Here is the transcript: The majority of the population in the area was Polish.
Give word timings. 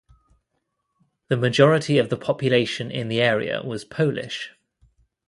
The 1.27 1.37
majority 1.37 1.99
of 1.99 2.09
the 2.09 2.17
population 2.17 2.89
in 2.89 3.07
the 3.07 3.21
area 3.21 3.61
was 3.61 3.85
Polish. 3.85 4.51